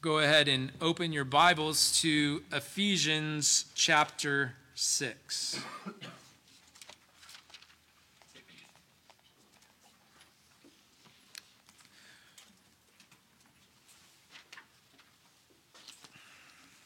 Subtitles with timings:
[0.00, 5.58] Go ahead and open your Bibles to Ephesians chapter 6.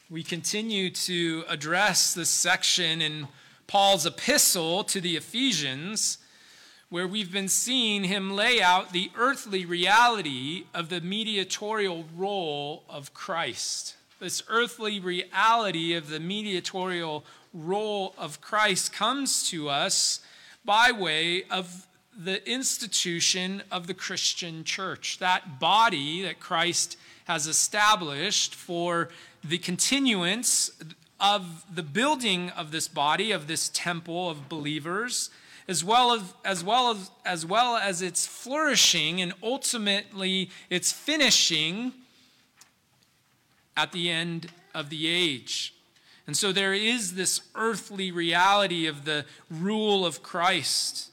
[0.09, 3.27] We continue to address this section in
[3.67, 6.17] Paul's epistle to the Ephesians
[6.93, 13.15] where we've been seeing him lay out the earthly reality of the mediatorial role of
[13.15, 13.95] Christ.
[14.19, 20.19] This earthly reality of the mediatorial role of Christ comes to us
[20.63, 28.53] by way of the institution of the Christian church, that body that Christ has established
[28.53, 29.09] for
[29.43, 30.69] the continuance
[31.19, 35.31] of the building of this body, of this temple of believers
[35.67, 41.93] as well as, as, well as, as well as its flourishing and ultimately its finishing
[43.75, 45.73] at the end of the age.
[46.25, 51.11] And so there is this earthly reality of the rule of Christ.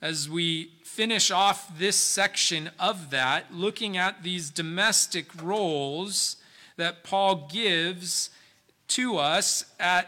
[0.00, 6.36] As we finish off this section of that, looking at these domestic roles
[6.76, 8.30] that Paul gives
[8.88, 10.06] to us at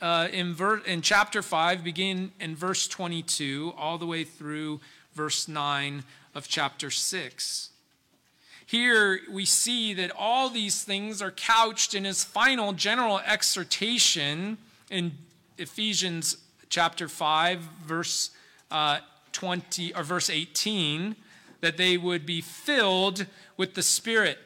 [0.00, 4.80] uh, in, ver- in chapter 5, begin in verse 22, all the way through
[5.14, 7.70] verse 9 of chapter 6.
[8.64, 14.58] Here we see that all these things are couched in his final general exhortation
[14.90, 15.12] in
[15.58, 16.36] Ephesians
[16.68, 18.30] chapter 5, verse
[18.70, 19.00] uh,
[19.32, 21.16] 20 or verse 18,
[21.60, 24.38] that they would be filled with the Spirit.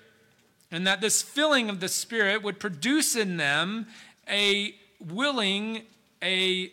[0.71, 3.87] And that this filling of the Spirit would produce in them
[4.29, 4.75] a
[5.11, 5.83] willing,
[6.23, 6.73] a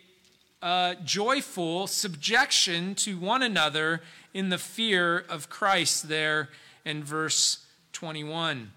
[0.62, 4.02] uh, joyful subjection to one another
[4.34, 6.50] in the fear of Christ, there
[6.86, 8.72] in verse 21.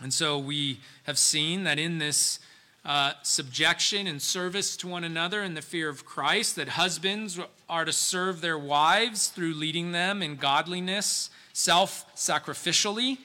[0.00, 2.40] And so we have seen that in this
[2.84, 7.38] uh, subjection and service to one another in the fear of Christ, that husbands
[7.68, 13.18] are to serve their wives through leading them in godliness, self sacrificially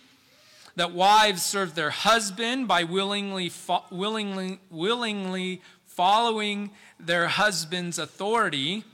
[0.79, 8.85] that wives serve their husband by willingly, fo- willingly, willingly following their husband's authority,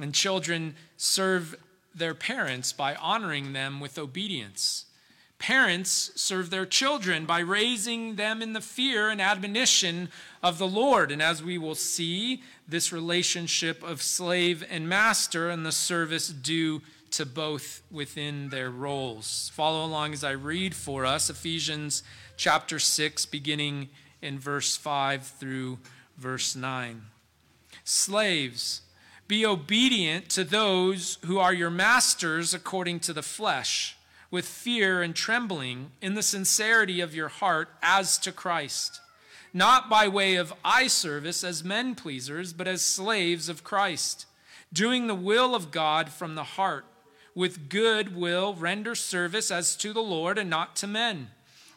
[0.00, 1.54] and children serve
[1.94, 4.86] their parents by honoring them with obedience.
[5.38, 10.08] Parents serve their children by raising them in the fear and admonition
[10.42, 11.12] of the Lord.
[11.12, 16.82] And as we will see, this relationship of slave and master and the service due
[17.16, 19.50] to both within their roles.
[19.54, 22.02] Follow along as I read for us Ephesians
[22.36, 23.88] chapter 6, beginning
[24.20, 25.78] in verse 5 through
[26.16, 27.02] verse 9.
[27.84, 28.80] Slaves,
[29.28, 33.96] be obedient to those who are your masters according to the flesh,
[34.30, 39.00] with fear and trembling, in the sincerity of your heart, as to Christ.
[39.52, 44.26] Not by way of eye service as men pleasers, but as slaves of Christ,
[44.72, 46.84] doing the will of God from the heart
[47.34, 51.28] with good will render service as to the Lord and not to men,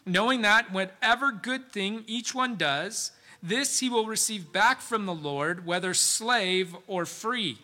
[0.06, 5.16] knowing that whatever good thing each one does, this he will receive back from the
[5.16, 7.60] Lord, whether slave or free.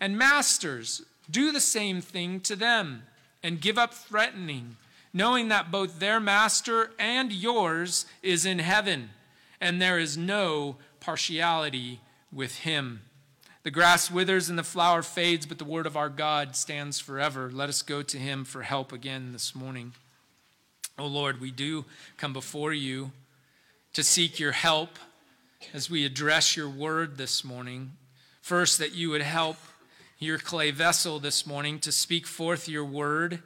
[0.00, 3.04] And masters, do the same thing to them,
[3.42, 4.76] and give up threatening,
[5.12, 9.10] knowing that both their master and yours is in heaven,
[9.60, 12.00] and there is no partiality
[12.32, 13.02] with him.
[13.62, 17.50] The grass withers and the flower fades, but the word of our God stands forever.
[17.52, 19.92] Let us go to him for help again this morning.
[20.98, 21.84] Oh Lord, we do
[22.16, 23.12] come before you
[23.92, 24.98] to seek your help
[25.74, 27.92] as we address your word this morning.
[28.40, 29.56] First, that you would help
[30.18, 33.42] your clay vessel this morning to speak forth your word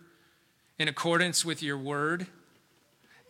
[0.78, 2.28] in accordance with your word,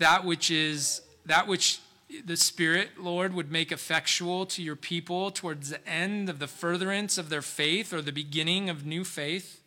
[0.01, 1.81] that which is that which
[2.25, 7.19] the Spirit, Lord, would make effectual to your people towards the end of the furtherance
[7.19, 9.63] of their faith or the beginning of new faith.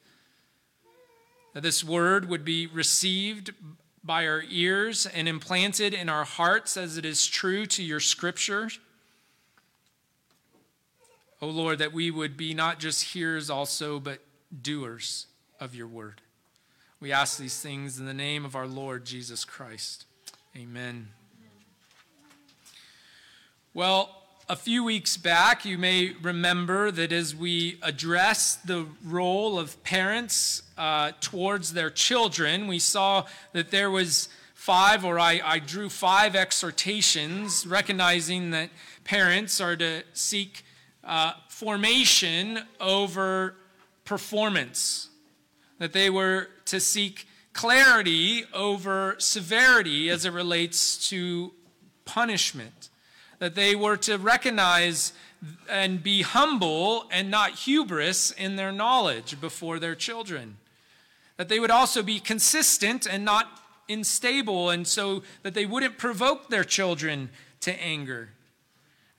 [1.53, 3.53] That this word would be received
[4.03, 8.69] by our ears and implanted in our hearts as it is true to your scripture.
[11.41, 14.19] O oh Lord, that we would be not just hearers also, but
[14.61, 15.27] doers
[15.59, 16.21] of your word.
[16.99, 20.05] We ask these things in the name of our Lord Jesus Christ.
[20.55, 21.09] Amen.
[23.77, 24.09] Well,
[24.49, 30.63] a few weeks back, you may remember that as we addressed the role of parents
[30.79, 36.35] uh, towards their children, we saw that there was five, or I, I drew five
[36.35, 38.71] exhortations, recognizing that
[39.03, 40.63] parents are to seek
[41.03, 43.53] uh, formation over
[44.05, 45.09] performance,
[45.77, 51.53] that they were to seek clarity over severity as it relates to
[52.05, 52.89] punishment.
[53.39, 55.13] That they were to recognize
[55.69, 60.57] and be humble and not hubris in their knowledge before their children.
[61.37, 66.49] That they would also be consistent and not unstable, and so that they wouldn't provoke
[66.49, 67.29] their children
[67.61, 68.29] to anger.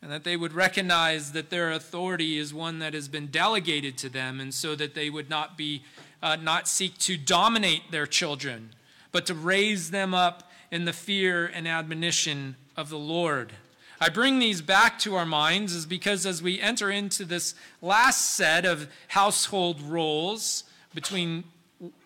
[0.03, 4.09] And that they would recognize that their authority is one that has been delegated to
[4.09, 5.83] them, and so that they would not be
[6.23, 8.71] uh, not seek to dominate their children,
[9.13, 13.53] but to raise them up in the fear and admonition of the Lord.
[14.01, 18.37] I bring these back to our minds is because as we enter into this last
[18.37, 20.65] set of household roles
[20.95, 21.45] between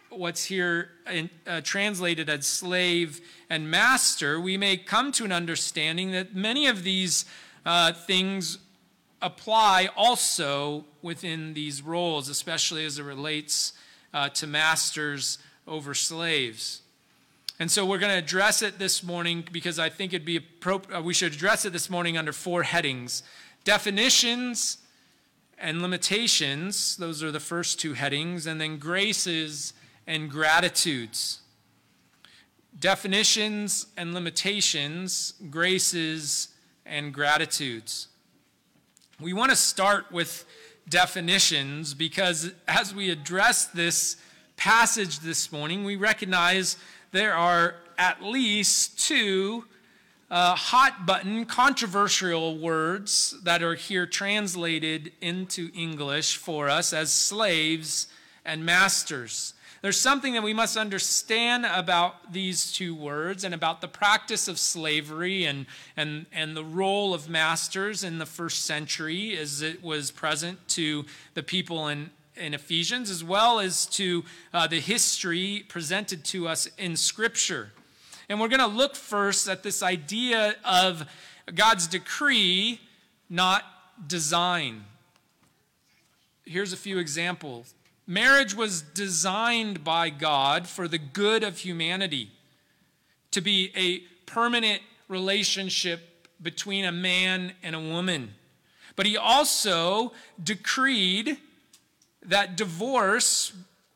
[0.08, 6.12] what's here in, uh, translated as slave and master, we may come to an understanding
[6.12, 7.26] that many of these
[7.66, 8.58] uh, things
[9.20, 13.74] apply also within these roles, especially as it relates
[14.14, 16.82] uh, to masters over slaves.
[17.58, 20.98] And so we're going to address it this morning because I think it'd be appropriate.
[20.98, 23.22] Uh, we should address it this morning under four headings
[23.64, 24.78] definitions
[25.58, 26.96] and limitations.
[26.96, 28.46] Those are the first two headings.
[28.46, 29.72] And then graces
[30.06, 31.40] and gratitudes.
[32.78, 36.48] Definitions and limitations, graces
[36.84, 38.08] and gratitudes.
[39.20, 40.44] We want to start with
[40.88, 44.16] definitions because as we address this
[44.56, 46.76] passage this morning, we recognize
[47.12, 49.64] there are at least two
[50.30, 58.08] uh, hot button controversial words that are here translated into English for us as slaves
[58.44, 59.52] and masters.
[59.82, 64.58] There's something that we must understand about these two words and about the practice of
[64.58, 65.66] slavery and,
[65.96, 71.04] and, and the role of masters in the first century as it was present to
[71.34, 76.66] the people in in Ephesians, as well as to uh, the history presented to us
[76.78, 77.72] in Scripture.
[78.28, 81.06] And we're going to look first at this idea of
[81.54, 82.80] God's decree,
[83.28, 83.64] not
[84.06, 84.84] design.
[86.44, 87.74] Here's a few examples.
[88.06, 92.30] Marriage was designed by God for the good of humanity,
[93.30, 94.00] to be a
[94.30, 98.34] permanent relationship between a man and a woman.
[98.96, 100.12] But he also
[100.42, 101.38] decreed
[102.24, 103.52] that divorce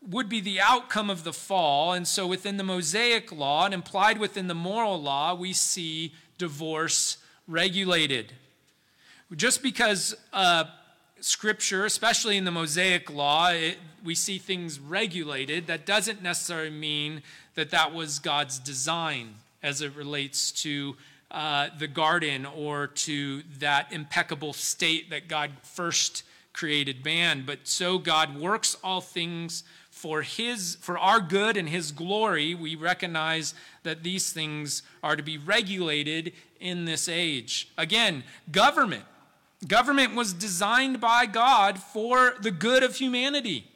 [0.09, 1.93] would be the outcome of the fall.
[1.93, 7.19] And so within the Mosaic law and implied within the moral law, we see divorce
[7.49, 8.33] regulated.
[9.35, 10.65] Just because uh,
[11.21, 17.23] Scripture, especially in the Mosaic law, it, we see things regulated, that doesn't necessarily mean
[17.55, 20.97] that that was God's design as it relates to
[21.31, 26.23] uh, the garden or to that impeccable state that God first
[26.57, 31.93] created man, but so God works all things for his for our good and his
[31.93, 32.55] glory.
[32.55, 37.69] We recognize that these things are to be regulated in this age.
[37.77, 39.05] Again, government.
[39.67, 43.71] Government was designed by God for the good of humanity.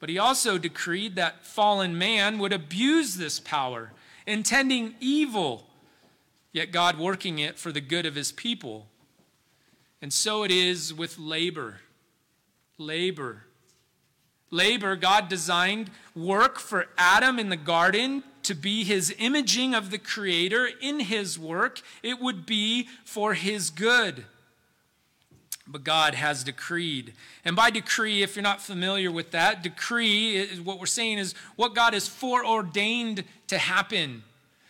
[0.00, 3.92] But he also decreed that fallen man would abuse this power,
[4.26, 5.68] intending evil,
[6.52, 8.86] yet God working it for the good of his people.
[10.00, 11.80] And so it is with labor
[12.86, 13.44] labor.
[14.50, 19.98] Labor, God designed work for Adam in the garden to be his imaging of the
[19.98, 21.80] Creator in his work.
[22.02, 24.24] It would be for his good.
[25.66, 27.14] But God has decreed.
[27.44, 31.34] And by decree, if you're not familiar with that, decree is what we're saying is
[31.56, 34.24] what God has foreordained to happen.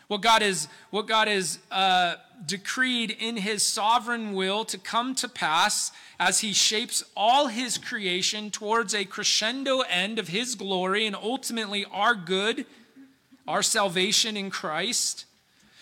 [0.07, 5.29] What God is, what God is uh, decreed in his sovereign will to come to
[5.29, 11.17] pass as he shapes all his creation towards a crescendo end of his glory and
[11.17, 12.67] ultimately our good,
[13.47, 15.25] our salvation in Christ,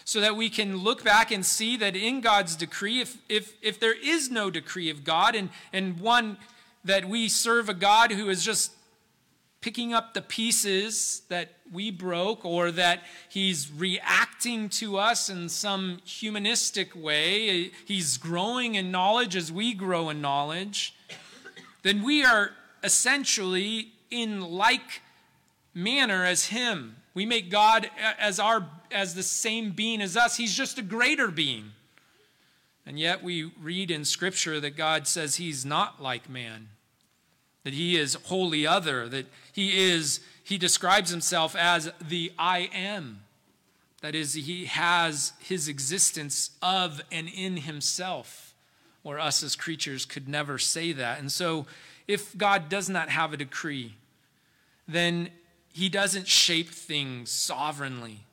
[0.04, 3.78] so that we can look back and see that in God's decree, if, if, if
[3.78, 6.36] there is no decree of God, and, and one
[6.84, 8.72] that we serve a God who is just
[9.60, 15.98] picking up the pieces that we broke or that he's reacting to us in some
[16.04, 20.94] humanistic way, he's growing in knowledge as we grow in knowledge,
[21.82, 22.52] then we are
[22.82, 25.02] essentially in like
[25.74, 26.96] manner as him.
[27.12, 30.36] We make God as our as the same being as us.
[30.36, 31.72] He's just a greater being.
[32.86, 36.68] And yet we read in scripture that God says he's not like man
[37.64, 43.22] that he is wholly other, that he is, he describes himself as the I am.
[44.00, 48.54] That is, he has his existence of and in himself,
[49.02, 51.18] where us as creatures could never say that.
[51.18, 51.66] And so,
[52.08, 53.94] if God does not have a decree,
[54.88, 55.30] then
[55.72, 58.24] he doesn't shape things sovereignly.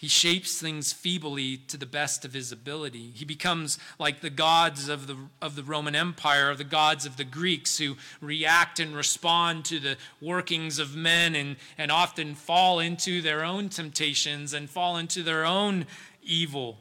[0.00, 3.10] He shapes things feebly to the best of his ability.
[3.12, 7.18] He becomes like the gods of the, of the Roman Empire, or the gods of
[7.18, 12.80] the Greeks, who react and respond to the workings of men and, and often fall
[12.80, 15.84] into their own temptations and fall into their own
[16.22, 16.78] evil.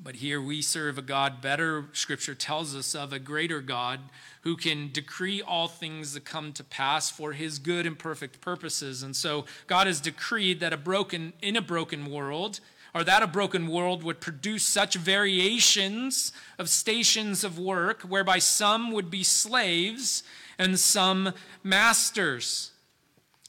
[0.00, 3.98] But here we serve a God better, Scripture tells us of a greater God
[4.48, 9.02] who can decree all things that come to pass for his good and perfect purposes.
[9.02, 12.60] And so God has decreed that a broken, in a broken world,
[12.94, 18.90] or that a broken world would produce such variations of stations of work whereby some
[18.90, 20.22] would be slaves
[20.58, 22.70] and some masters.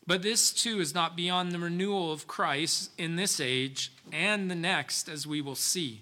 [0.06, 4.56] But this too is not beyond the renewal of Christ in this age and the
[4.56, 6.02] next, as we will see.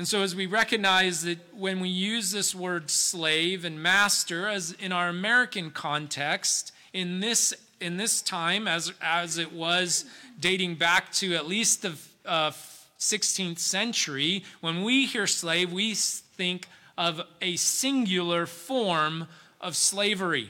[0.00, 4.72] And so, as we recognize that when we use this word slave and master, as
[4.72, 7.52] in our American context, in this,
[7.82, 10.06] in this time, as, as it was
[10.40, 11.92] dating back to at least the
[12.24, 12.50] uh,
[12.98, 16.66] 16th century, when we hear slave, we think
[16.96, 19.28] of a singular form
[19.60, 20.48] of slavery.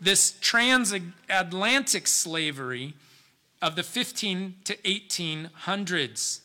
[0.00, 2.94] This transatlantic slavery
[3.62, 6.40] of the 15 to 1800s.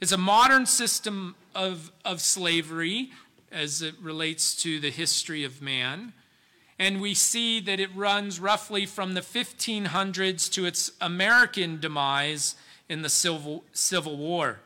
[0.00, 3.10] It's a modern system of, of slavery
[3.50, 6.12] as it relates to the history of man.
[6.78, 12.56] And we see that it runs roughly from the 1500s to its American demise
[12.88, 14.60] in the Civil, Civil War.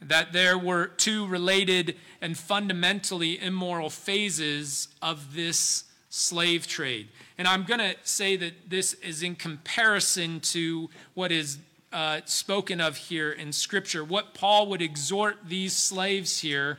[0.00, 7.08] That there were two related and fundamentally immoral phases of this slave trade.
[7.38, 11.58] And I'm going to say that this is in comparison to what is
[11.92, 16.78] uh, spoken of here in Scripture, what Paul would exhort these slaves here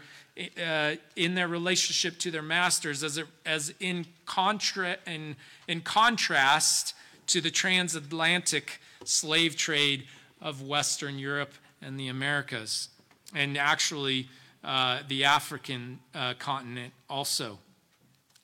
[0.63, 5.35] uh, in their relationship to their masters, as, as in, contra- in,
[5.67, 6.93] in contrast
[7.27, 10.05] to the transatlantic slave trade
[10.41, 12.89] of Western Europe and the Americas,
[13.33, 14.29] and actually
[14.63, 17.57] uh, the African uh, continent also.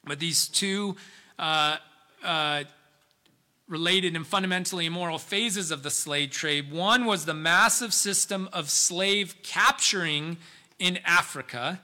[0.06, 0.96] But these two
[1.40, 1.78] uh,
[2.24, 2.64] uh,
[3.74, 6.72] related and fundamentally immoral phases of the slave trade.
[6.72, 10.38] One was the massive system of slave capturing
[10.78, 11.82] in Africa.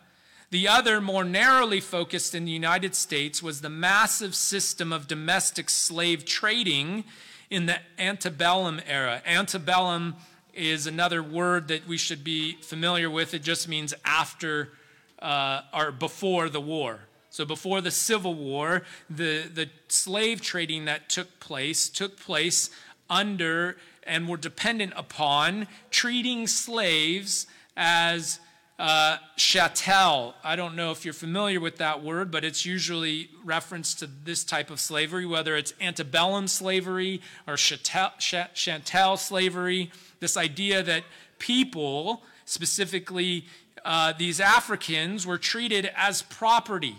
[0.51, 5.67] The other, more narrowly focused in the United States, was the massive system of domestic
[5.67, 7.05] slave trading
[7.49, 9.23] in the antebellum era.
[9.25, 10.15] Antebellum
[10.53, 13.33] is another word that we should be familiar with.
[13.33, 14.73] It just means after
[15.17, 16.99] uh, or before the war.
[17.29, 22.69] So before the Civil War, the, the slave trading that took place took place
[23.09, 27.45] under and were dependent upon treating slaves
[27.77, 28.39] as
[28.79, 30.33] uh, chattel.
[30.43, 34.43] I don't know if you're familiar with that word, but it's usually reference to this
[34.43, 38.11] type of slavery, whether it's antebellum slavery or chattel,
[38.53, 39.91] chattel slavery.
[40.19, 41.03] This idea that
[41.39, 43.45] people, specifically
[43.85, 46.95] uh, these Africans, were treated as property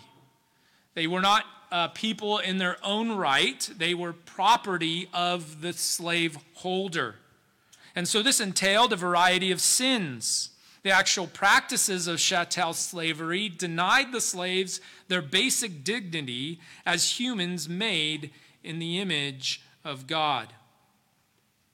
[0.95, 7.17] they were not uh, people in their own right, they were property of the slaveholder.
[7.95, 10.51] And so this entailed a variety of sins.
[10.83, 18.31] The actual practices of chattel slavery denied the slaves their basic dignity as humans made
[18.65, 20.53] in the image of God.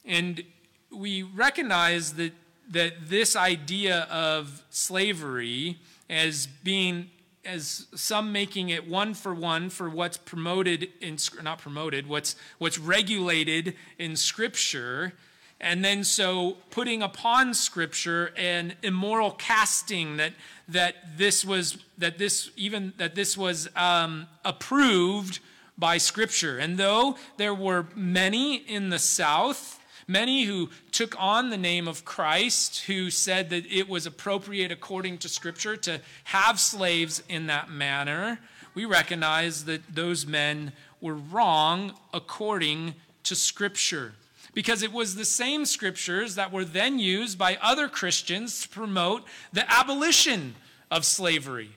[0.04, 0.42] And
[0.90, 2.32] we recognize that,
[2.70, 7.10] that this idea of slavery as being
[7.46, 12.78] as some making it one for one for what's promoted in not promoted what's what's
[12.78, 15.12] regulated in scripture
[15.60, 20.32] and then so putting upon scripture an immoral casting that
[20.68, 25.40] that this was that this even that this was um, approved
[25.78, 26.58] by scripture.
[26.58, 29.75] And though there were many in the south
[30.08, 35.18] Many who took on the name of Christ, who said that it was appropriate according
[35.18, 38.38] to Scripture to have slaves in that manner,
[38.74, 42.94] we recognize that those men were wrong according
[43.24, 44.12] to Scripture.
[44.54, 49.24] Because it was the same scriptures that were then used by other Christians to promote
[49.52, 50.54] the abolition
[50.90, 51.70] of slavery.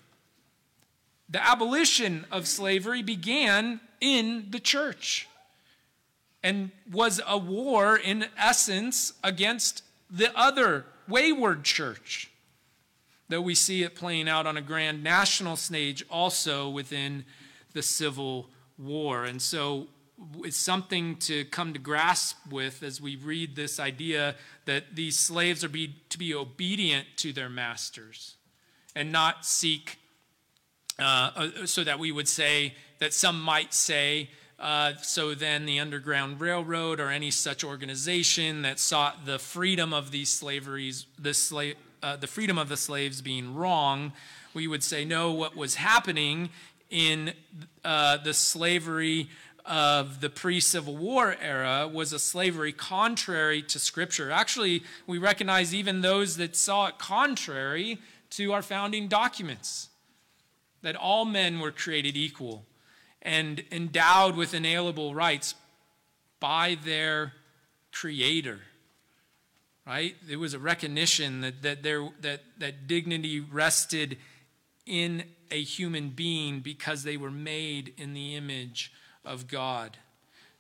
[1.30, 5.28] The abolition of slavery began in the church
[6.44, 12.32] and was a war, in essence, against the other wayward church.
[13.28, 17.26] Though we see it playing out on a grand national stage also within
[17.74, 19.26] the Civil War.
[19.26, 19.88] And so
[20.40, 25.64] it's something to come to grasp with as we read this idea that these slaves
[25.64, 28.36] are be, to be obedient to their masters
[28.96, 30.00] and not seek,
[30.98, 34.30] uh, uh so that we would say, that some might say,
[34.60, 40.12] Uh, so then the Underground Railroad or any such organization that sought the freedom of
[40.12, 44.12] these slaveries, the, slave, uh, the freedom of the slaves being wrong,
[44.54, 46.50] we would say no, what was happening
[46.90, 47.32] in
[47.86, 49.30] uh, the slavery
[49.66, 54.30] of the pre-Civil War era was a slavery contrary to Scripture.
[54.30, 58.00] Actually, we recognize even those that saw it contrary
[58.32, 59.90] to our founding documents,
[60.82, 62.66] that all men were created equal
[63.22, 65.56] and endowed with inalienable rights
[66.40, 67.34] by their
[67.92, 68.60] Creator.
[69.86, 70.16] Right?
[70.30, 74.18] It was a recognition that, that, there, that, that dignity rested
[74.86, 78.94] in a human being because they were made in the image
[79.26, 79.98] of God.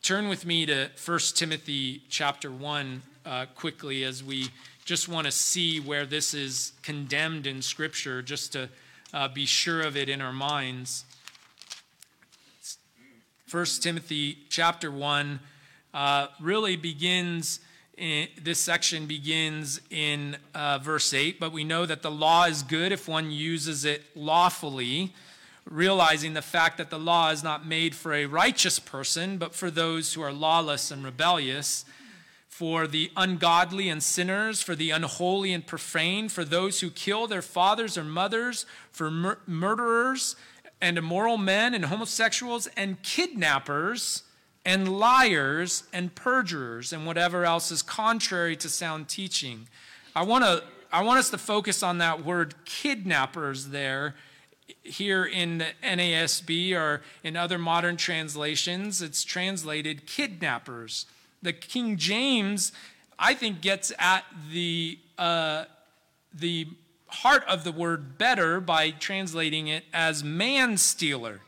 [0.01, 4.49] Turn with me to 1 Timothy chapter 1 uh, quickly as we
[4.85, 8.69] just want to see where this is condemned in Scripture, just to
[9.13, 11.05] uh, be sure of it in our minds.
[13.51, 15.39] 1 Timothy chapter 1
[15.95, 17.59] uh, really begins
[17.97, 22.61] in, this section begins in uh, verse 8, but we know that the law is
[22.61, 25.15] good if one uses it lawfully,
[25.65, 29.71] realizing the fact that the law is not made for a righteous person, but for
[29.71, 31.85] those who are lawless and rebellious,
[32.47, 37.41] for the ungodly and sinners, for the unholy and profane, for those who kill their
[37.41, 40.35] fathers or mothers, for mur- murderers
[40.81, 44.23] and immoral men and homosexuals and kidnappers
[44.65, 49.67] and liars and perjurers and whatever else is contrary to sound teaching.
[50.15, 54.15] I want to I want us to focus on that word kidnappers there
[54.83, 61.05] here in the NASB or in other modern translations it's translated kidnappers.
[61.41, 62.71] The King James
[63.17, 65.65] I think gets at the uh,
[66.33, 66.67] the
[67.09, 71.41] heart of the word better by translating it as man stealer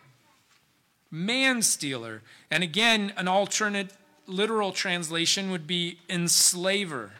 [1.11, 2.23] man stealer.
[2.49, 3.91] And again, an alternate
[4.25, 7.11] literal translation would be enslaver.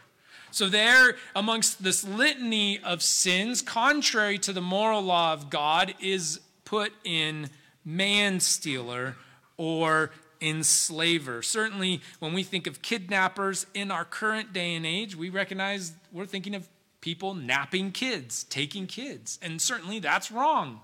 [0.50, 6.40] So, there, amongst this litany of sins, contrary to the moral law of God, is
[6.64, 7.48] put in
[7.84, 9.16] man stealer
[9.56, 10.10] or
[10.42, 11.40] enslaver.
[11.42, 16.26] Certainly, when we think of kidnappers in our current day and age, we recognize we're
[16.26, 16.68] thinking of
[17.02, 19.38] people napping kids, taking kids.
[19.42, 20.80] And certainly that's wrong.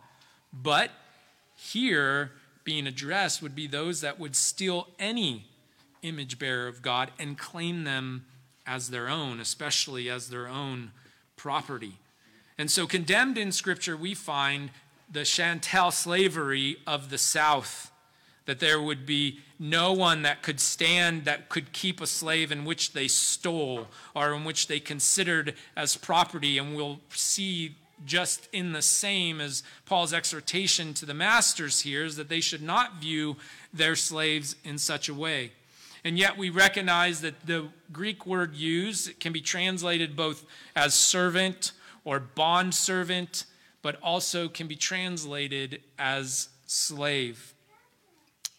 [0.53, 0.91] But
[1.55, 2.33] here,
[2.65, 5.47] being addressed would be those that would steal any
[6.03, 8.27] image bearer of God and claim them
[8.67, 10.91] as their own, especially as their own
[11.37, 11.95] property.
[12.59, 14.71] And so, condemned in Scripture, we find
[15.11, 17.91] the chattel slavery of the South,
[18.45, 22.65] that there would be no one that could stand, that could keep a slave in
[22.65, 26.59] which they stole or in which they considered as property.
[26.59, 32.17] And we'll see just in the same as Paul's exhortation to the masters here is
[32.17, 33.37] that they should not view
[33.73, 35.53] their slaves in such a way.
[36.05, 40.45] And yet we recognize that the Greek word used can be translated both
[40.77, 41.73] as servant
[42.05, 43.45] or bond servant,
[43.83, 47.55] but also can be translated as slave.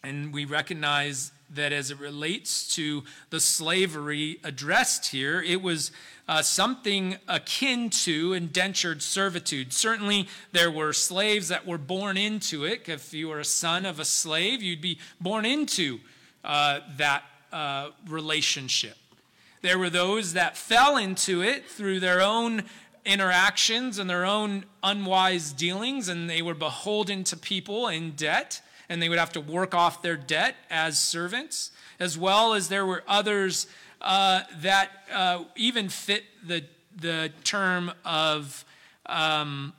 [0.02, 5.90] And we recognize that as it relates to the slavery addressed here, it was
[6.28, 9.72] uh, something akin to indentured servitude.
[9.72, 12.88] Certainly, there were slaves that were born into it.
[12.88, 15.98] If you were a son of a slave, you'd be born into
[16.44, 18.96] uh, that uh, relationship.
[19.62, 22.62] There were those that fell into it through their own
[23.04, 29.00] interactions and their own unwise dealings, and they were beholden to people in debt, and
[29.00, 33.04] they would have to work off their debt as servants, as well as there were
[33.06, 33.68] others
[34.02, 36.64] uh, that uh, even fit the,
[37.00, 38.64] the term of,
[39.06, 39.72] um,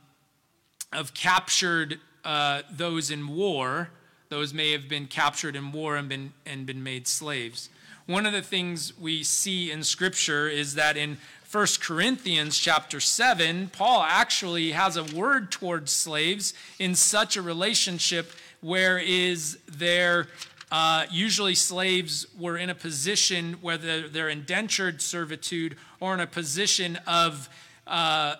[0.94, 3.90] of captured uh, those in war.
[4.30, 7.70] Those may have been captured in war and been, and been made slaves.
[8.06, 11.18] One of the things we see in Scripture is that in
[11.52, 18.32] 1 Corinthians chapter 7, Paul actually has a word towards slaves in such a relationship
[18.62, 20.28] where is there
[20.72, 26.98] uh, usually, slaves were in a position, whether they're indentured servitude or in a position
[27.06, 27.50] of
[27.86, 28.36] uh,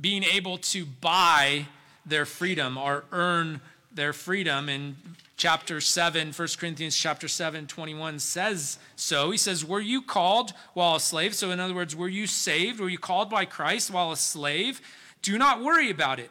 [0.00, 1.66] being able to buy
[2.06, 3.60] their freedom or earn
[3.92, 4.70] their freedom.
[4.70, 4.96] In
[5.36, 9.30] chapter 7, 1 Corinthians chapter 7, 21 says so.
[9.30, 11.34] He says, Were you called while a slave?
[11.34, 12.80] So, in other words, were you saved?
[12.80, 14.80] Were you called by Christ while a slave?
[15.20, 16.30] Do not worry about it.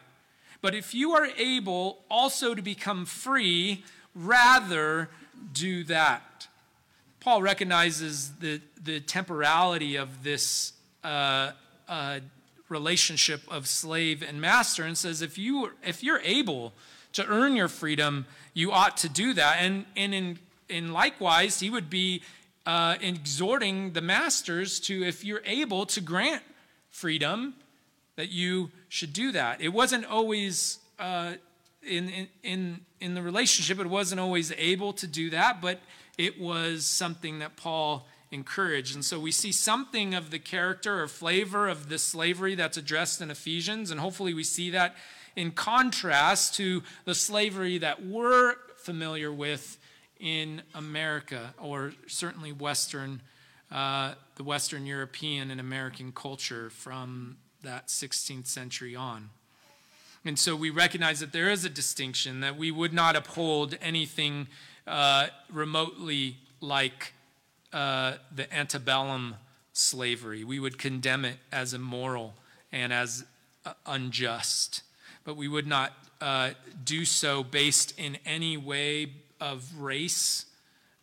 [0.64, 5.10] But if you are able also to become free, rather
[5.52, 6.48] do that.
[7.20, 10.72] Paul recognizes the, the temporality of this
[11.04, 11.50] uh,
[11.86, 12.20] uh,
[12.70, 16.72] relationship of slave and master and says if, you, if you're able
[17.12, 18.24] to earn your freedom,
[18.54, 19.58] you ought to do that.
[19.60, 20.38] And, and in,
[20.70, 22.22] in likewise, he would be
[22.64, 26.42] uh, exhorting the masters to, if you're able to grant
[26.88, 27.52] freedom,
[28.16, 29.60] that you should do that.
[29.60, 31.32] It wasn't always uh,
[31.82, 35.80] in, in, in the relationship, it wasn't always able to do that, but
[36.16, 38.94] it was something that Paul encouraged.
[38.94, 43.20] And so we see something of the character or flavor of the slavery that's addressed
[43.20, 44.94] in Ephesians, and hopefully we see that
[45.34, 49.76] in contrast to the slavery that we're familiar with
[50.20, 53.22] in America, or certainly Western,
[53.72, 59.30] uh, the Western European and American culture from that 16th century on.
[60.24, 64.46] And so we recognize that there is a distinction, that we would not uphold anything
[64.86, 67.12] uh, remotely like
[67.72, 69.34] uh, the antebellum
[69.74, 70.44] slavery.
[70.44, 72.34] We would condemn it as immoral
[72.72, 73.24] and as
[73.66, 74.82] uh, unjust.
[75.24, 76.50] But we would not uh,
[76.84, 80.46] do so based in any way of race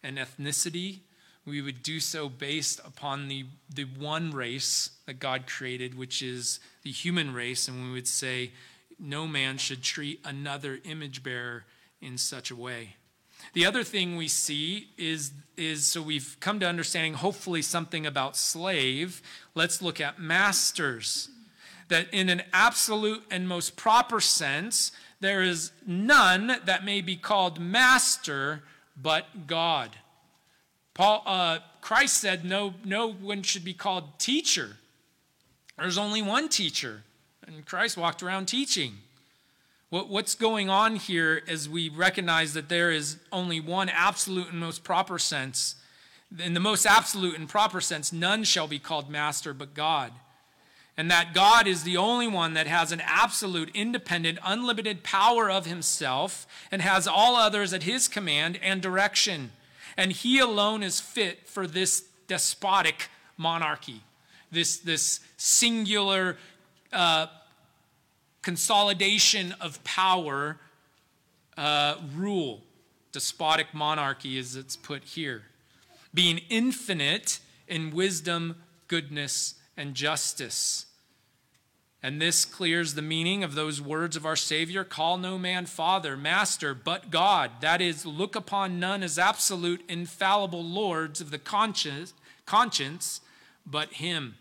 [0.01, 0.99] and ethnicity.
[1.45, 6.59] We would do so based upon the, the one race that God created, which is
[6.83, 7.67] the human race.
[7.67, 8.51] And we would say,
[8.99, 11.65] no man should treat another image bearer
[11.99, 12.95] in such a way.
[13.53, 18.37] The other thing we see is, is so we've come to understanding hopefully something about
[18.37, 19.21] slave.
[19.55, 21.29] Let's look at masters.
[21.87, 27.59] That in an absolute and most proper sense, there is none that may be called
[27.59, 28.63] master
[28.95, 29.97] but God.
[30.93, 34.77] Paul, uh, Christ said no, no one should be called teacher.
[35.77, 37.03] There's only one teacher,
[37.47, 38.97] and Christ walked around teaching.
[39.89, 44.59] What, what's going on here as we recognize that there is only one absolute and
[44.59, 45.75] most proper sense.
[46.39, 50.13] In the most absolute and proper sense, none shall be called master but God.
[50.95, 55.65] And that God is the only one that has an absolute, independent, unlimited power of
[55.65, 59.51] himself and has all others at his command and direction.
[59.97, 64.01] And he alone is fit for this despotic monarchy,
[64.51, 66.37] this, this singular
[66.93, 67.27] uh,
[68.41, 70.57] consolidation of power
[71.57, 72.63] uh, rule.
[73.11, 75.43] Despotic monarchy, as it's put here.
[76.13, 80.85] Being infinite in wisdom, goodness, and justice.
[82.03, 86.17] And this clears the meaning of those words of our Savior call no man father,
[86.17, 87.51] master, but God.
[87.61, 92.13] That is, look upon none as absolute, infallible lords of the conscience,
[92.45, 93.21] conscience
[93.67, 94.35] but Him.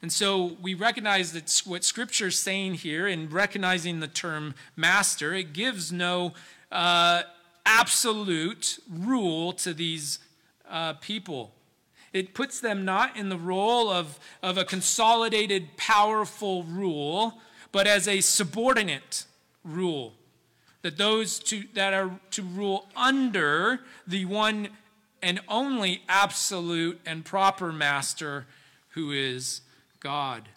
[0.00, 5.32] And so we recognize that what Scripture is saying here in recognizing the term master,
[5.34, 6.34] it gives no
[6.70, 7.22] uh,
[7.66, 10.20] absolute rule to these
[10.68, 11.52] uh, people.
[12.14, 17.40] It puts them not in the role of, of a consolidated, powerful rule,
[17.72, 19.24] but as a subordinate
[19.64, 20.14] rule.
[20.82, 24.68] That those to, that are to rule under the one
[25.22, 28.46] and only absolute and proper master
[28.90, 29.62] who is
[29.98, 30.48] God.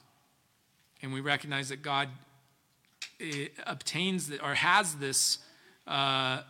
[1.02, 2.10] And we recognize that God
[3.20, 5.40] eh, obtains or has this
[5.88, 6.42] uh,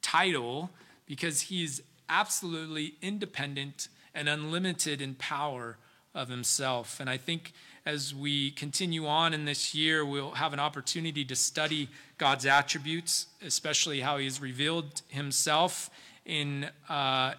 [0.00, 0.70] title
[1.06, 5.76] because he's absolutely independent and unlimited in power
[6.14, 7.00] of himself.
[7.00, 7.52] And I think
[7.86, 13.26] as we continue on in this year, we'll have an opportunity to study God's attributes,
[13.44, 15.90] especially how he's revealed himself
[16.24, 17.34] in, uh,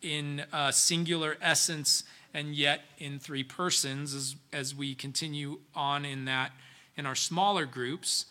[0.00, 6.52] in singular essence and yet in three persons as, as we continue on in that
[6.96, 8.26] in our smaller groups.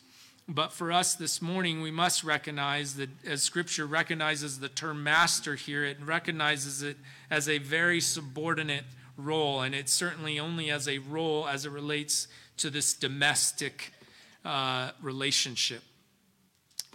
[0.52, 5.54] But for us this morning, we must recognize that as Scripture recognizes the term master
[5.54, 6.98] here, it recognizes it
[7.30, 8.86] as a very subordinate
[9.16, 13.94] role, and it's certainly only as a role as it relates to this domestic
[14.44, 15.84] uh, relationship.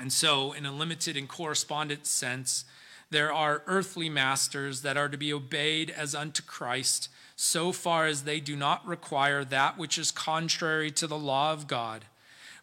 [0.00, 2.64] And so, in a limited and correspondent sense,
[3.10, 8.24] there are earthly masters that are to be obeyed as unto Christ, so far as
[8.24, 12.06] they do not require that which is contrary to the law of God.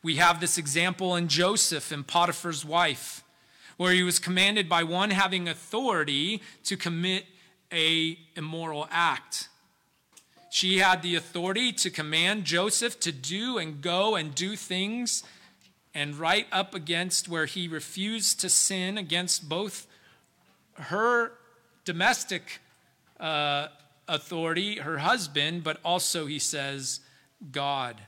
[0.03, 3.23] We have this example in Joseph and Potiphar's wife,
[3.77, 7.25] where he was commanded by one having authority to commit
[7.71, 9.47] a immoral act.
[10.49, 15.23] She had the authority to command Joseph to do and go and do things
[15.93, 19.87] and right up against where he refused to sin against both
[20.73, 21.31] her
[21.85, 22.59] domestic
[23.19, 23.67] uh,
[24.07, 26.99] authority, her husband, but also, he says,
[27.51, 28.01] God.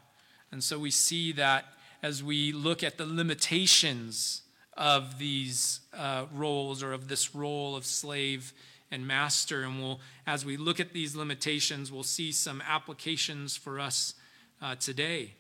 [0.52, 1.66] And so we see that
[2.04, 4.42] as we look at the limitations
[4.76, 8.54] of these uh, roles or of this role of slave
[8.92, 9.64] and master.
[9.64, 14.16] And we'll, as we look at these limitations, we'll see some applications for us
[14.62, 15.34] uh, today.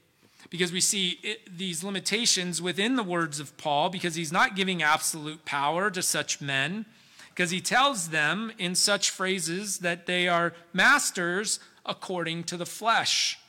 [0.49, 4.84] because we see it, these limitations within the words of Paul, because he's not giving
[4.84, 6.86] absolute power to such men,
[7.30, 13.39] because he tells them in such phrases that they are masters according to the flesh,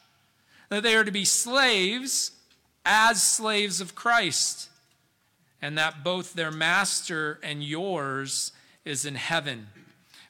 [0.68, 2.32] that they are to be slaves
[2.84, 4.68] as slaves of Christ,
[5.62, 8.52] and that both their master and yours
[8.84, 9.68] is in heaven.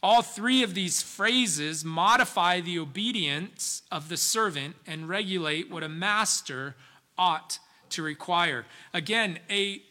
[0.02, 5.88] All three of these phrases modify the obedience of the servant and regulate what a
[5.88, 6.76] master
[7.16, 7.58] ought
[7.90, 8.66] to require.
[8.92, 9.82] Again, a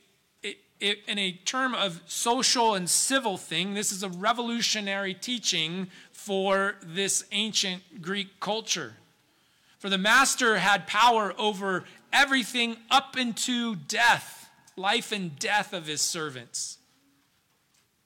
[0.83, 7.23] in a term of social and civil thing, this is a revolutionary teaching for this
[7.31, 8.93] ancient Greek culture.
[9.83, 15.99] For the master had power over everything up into death, life and death of his
[15.99, 16.77] servants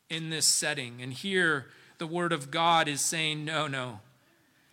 [0.10, 1.04] in this setting.
[1.04, 1.68] And here,
[2.00, 4.00] the word of God is saying, no, no.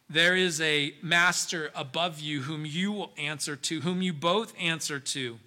[0.08, 4.98] There is a master above you whom you will answer to, whom you both answer
[4.98, 5.38] to.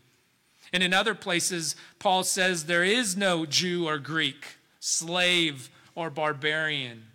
[0.71, 7.05] And in other places, Paul says there is no Jew or Greek, slave or barbarian.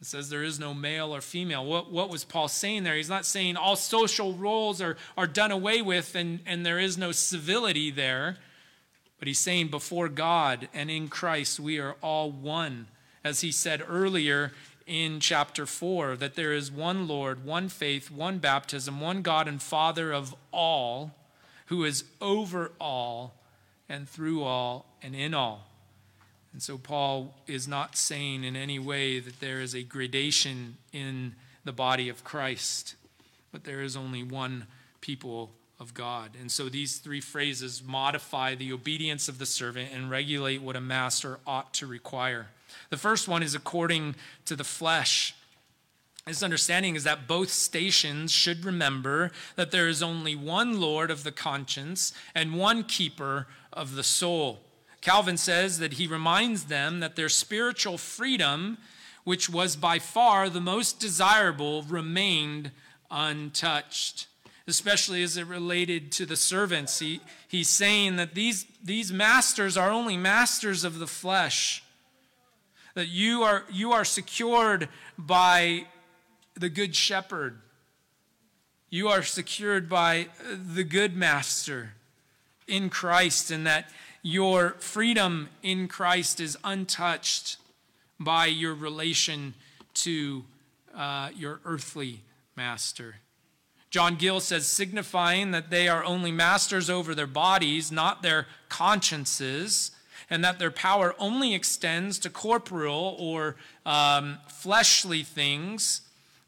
[0.00, 1.64] It says there is no male or female.
[1.64, 2.96] What, what was Paul saying there?
[2.96, 6.96] He's not saying all social roles are, are done away with and, and there is
[6.96, 8.38] no civility there.
[9.18, 12.86] But he's saying before God and in Christ, we are all one.
[13.22, 14.52] As he said earlier
[14.86, 19.60] in chapter 4, that there is one Lord, one faith, one baptism, one God and
[19.60, 21.14] Father of all,
[21.66, 23.34] who is over all
[23.90, 25.69] and through all and in all.
[26.52, 31.34] And so Paul is not saying in any way that there is a gradation in
[31.64, 32.96] the body of Christ,
[33.52, 34.66] but there is only one
[35.00, 36.32] people of God.
[36.38, 40.80] And so these three phrases modify the obedience of the servant and regulate what a
[40.80, 42.48] master ought to require.
[42.90, 45.34] The first one is according to the flesh.
[46.26, 51.24] His understanding is that both stations should remember that there is only one Lord of
[51.24, 54.60] the conscience and one keeper of the soul.
[55.00, 58.78] Calvin says that he reminds them that their spiritual freedom,
[59.24, 62.70] which was by far the most desirable, remained
[63.10, 64.26] untouched,
[64.66, 66.98] especially as it related to the servants.
[66.98, 71.82] He, he's saying that these, these masters are only masters of the flesh,
[72.94, 75.86] that you are, you are secured by
[76.54, 77.58] the good shepherd.
[78.90, 81.92] You are secured by the good master
[82.66, 83.88] in Christ, and that
[84.22, 87.56] your freedom in Christ is untouched
[88.18, 89.54] by your relation
[89.94, 90.44] to
[90.94, 92.20] uh, your earthly
[92.56, 93.16] master.
[93.90, 99.90] John Gill says, signifying that they are only masters over their bodies, not their consciences,
[100.28, 106.02] and that their power only extends to corporeal or um, fleshly things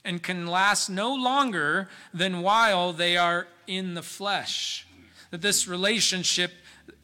[0.04, 4.87] and can last no longer than while they are in the flesh.
[5.30, 6.52] That this relationship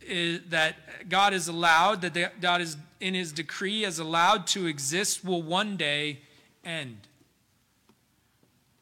[0.08, 5.24] is, that God is allowed, that God is in his decree has allowed to exist,
[5.24, 6.20] will one day
[6.64, 7.06] end.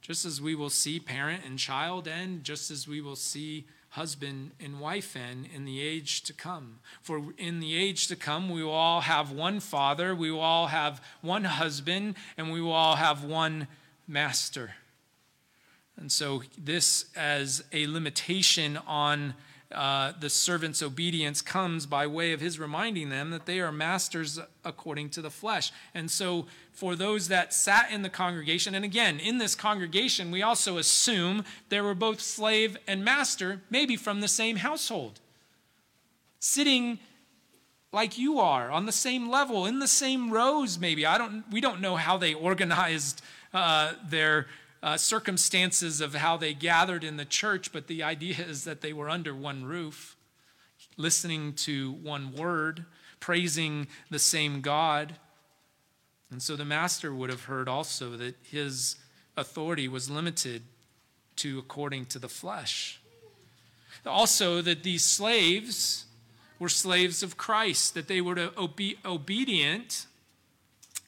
[0.01, 4.53] Just as we will see parent and child end, just as we will see husband
[4.61, 6.79] and wife end in the age to come.
[7.03, 10.67] For in the age to come, we will all have one father, we will all
[10.67, 13.69] have one husband, and we will all have one
[14.07, 14.75] master.
[15.97, 19.35] And so, this as a limitation on
[19.73, 24.39] uh, the servant's obedience comes by way of his reminding them that they are masters
[24.65, 25.73] according to the flesh.
[25.93, 30.43] And so, for those that sat in the congregation, and again, in this congregation, we
[30.43, 35.21] also assume there were both slave and master, maybe from the same household,
[36.39, 36.99] sitting
[37.93, 41.63] like you are on the same level in the same rows maybe i don't we
[41.63, 43.23] don't know how they organized
[43.55, 44.47] uh, their
[44.87, 48.93] uh, circumstances of how they gathered in the church, but the idea is that they
[48.93, 50.15] were under one roof,
[50.97, 52.85] listening to one word,
[53.19, 55.17] praising the same God.
[56.31, 58.95] And so the master would have heard also that his
[59.37, 60.63] authority was limited
[61.35, 63.01] to according to the flesh.
[64.07, 66.05] Also, that these slaves
[66.61, 70.07] were slaves of Christ, that they were to obe- obedient.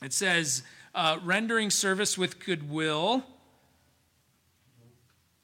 [0.02, 0.64] It says,
[0.96, 3.24] uh, rendering service with goodwill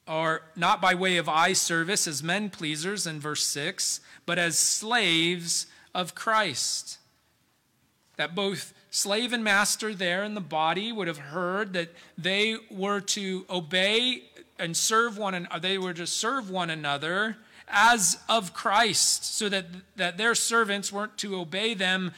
[0.07, 4.59] are not by way of eye service as men pleasers in verse 6, but as
[4.59, 6.99] slaves of Christ.
[8.17, 13.01] That both slave and master there in the body would have heard that they were
[13.01, 14.25] to obey
[14.59, 17.37] and serve one another, they were to serve one another
[17.67, 22.13] as of Christ, so that, that their servants weren't to obey them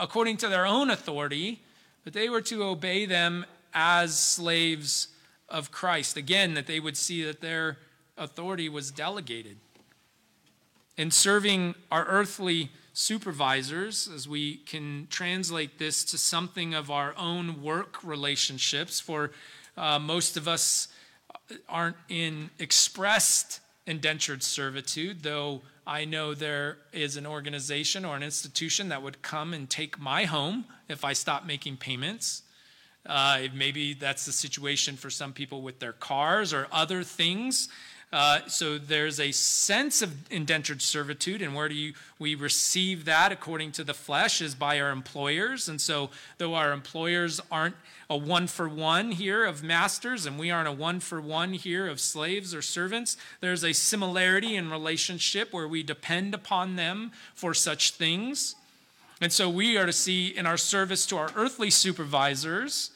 [0.00, 1.60] according to their own authority,
[2.02, 3.44] but they were to obey them
[3.74, 5.08] as slaves
[5.48, 6.16] of Christ.
[6.16, 7.78] Again, that they would see that their
[8.16, 9.56] authority was delegated.
[10.96, 17.62] In serving our earthly supervisors, as we can translate this to something of our own
[17.62, 19.32] work relationships, for
[19.76, 20.88] uh, most of us
[21.68, 28.88] aren't in expressed indentured servitude, though I know there is an organization or an institution
[28.88, 32.42] that would come and take my home if I stop making payments.
[33.08, 37.68] Uh, maybe that's the situation for some people with their cars or other things.
[38.12, 43.32] Uh, so there's a sense of indentured servitude, and where do you, we receive that
[43.32, 45.68] according to the flesh is by our employers.
[45.68, 47.74] And so, though our employers aren't
[48.08, 51.88] a one for one here of masters, and we aren't a one for one here
[51.88, 57.54] of slaves or servants, there's a similarity in relationship where we depend upon them for
[57.54, 58.54] such things.
[59.20, 62.92] And so, we are to see in our service to our earthly supervisors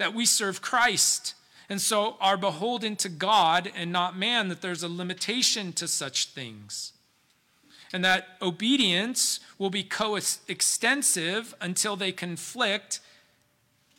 [0.00, 1.34] that we serve Christ
[1.68, 6.28] and so are beholden to God and not man, that there's a limitation to such
[6.28, 6.94] things.
[7.92, 13.00] And that obedience will be coextensive until they conflict,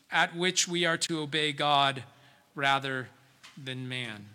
[0.09, 2.03] at which we are to obey God
[2.55, 3.09] rather
[3.63, 4.29] than man.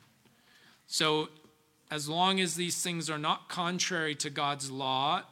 [0.86, 1.30] So,
[1.90, 5.22] as long as these things are not contrary to God's law,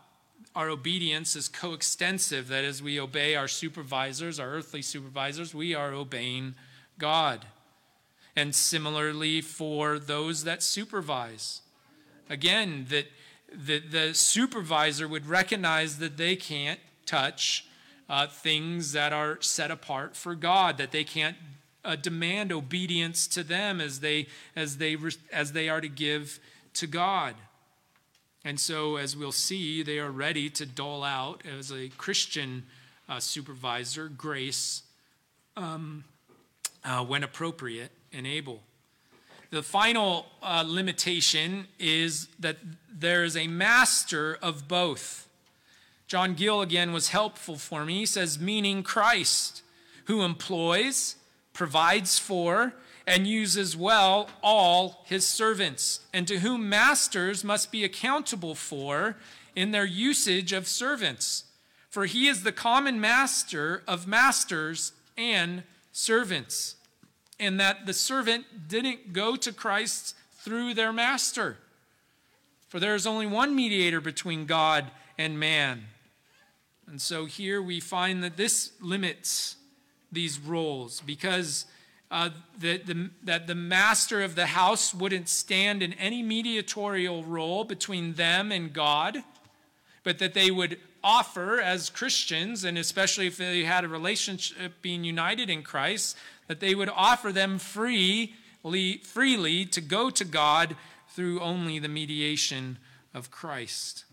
[0.55, 2.49] our obedience is coextensive.
[2.49, 6.55] That as we obey our supervisors, our earthly supervisors, we are obeying
[6.99, 7.47] God
[8.37, 11.61] and similarly for those that supervise.
[12.29, 13.07] Again, that,
[13.53, 17.67] that the supervisor would recognize that they can't touch
[18.09, 21.37] uh, things that are set apart for God, that they can't
[21.85, 24.97] uh, demand obedience to them as they, as, they,
[25.33, 26.41] as they are to give
[26.75, 27.35] to God.
[28.45, 32.65] And so, as we'll see, they are ready to dole out, as a Christian
[33.09, 34.83] uh, supervisor, grace
[35.57, 36.05] um,
[36.85, 38.61] uh, when appropriate and able.
[39.51, 42.59] The final uh, limitation is that
[42.93, 45.27] there is a master of both.
[46.07, 48.01] John Gill again was helpful for me.
[48.01, 49.63] He says, meaning Christ,
[50.05, 51.17] who employs,
[51.53, 52.75] provides for,
[53.07, 59.17] and uses well all his servants, and to whom masters must be accountable for
[59.55, 61.45] in their usage of servants.
[61.91, 65.63] For he is the common master of masters and
[65.93, 66.77] servants
[67.39, 71.59] and that the servant didn't go to Christ through their master.
[72.69, 75.85] For there is only one mediator between God and man.
[76.87, 79.57] And so here we find that this limits
[80.13, 81.67] these roles because
[82.15, 87.65] uh, the, the, that the master of the house wouldn't stand in any mediatorial role
[87.65, 89.19] between them and God,
[90.05, 95.03] but that they would offer as Christians, and especially if they had a relationship being
[95.03, 98.33] united in Christ, that they would offer them freely,
[99.03, 100.77] freely to go to God
[101.09, 102.79] through only the mediation
[103.13, 104.05] of Christ.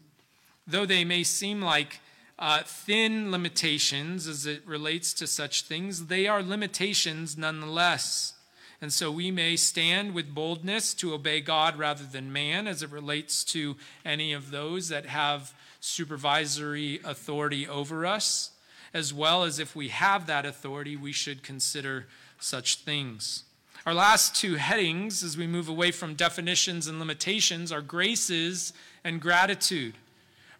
[0.65, 1.99] Though they may seem like
[2.41, 8.33] uh, thin limitations as it relates to such things, they are limitations nonetheless.
[8.81, 12.89] And so we may stand with boldness to obey God rather than man as it
[12.89, 18.49] relates to any of those that have supervisory authority over us,
[18.91, 22.07] as well as if we have that authority, we should consider
[22.39, 23.43] such things.
[23.85, 28.73] Our last two headings, as we move away from definitions and limitations, are graces
[29.03, 29.93] and gratitude.